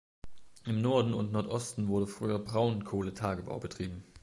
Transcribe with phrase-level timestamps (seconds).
[0.65, 4.03] Im Norden und Nordosten wurde früher Braunkohletagebau betrieben.